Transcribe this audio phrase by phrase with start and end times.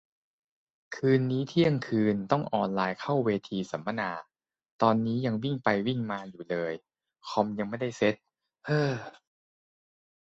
[0.95, 4.11] คืนนี้ เที่ยงคืน ต้องออนไลน์เข้าเวทีสัมมนา
[4.81, 6.73] ตอนนี้ยังวิ่งไปวิ่งมาอยู่เลย
[7.27, 8.15] คอมยังไม่ได้เซ็ต
[8.65, 8.91] เฮ่อ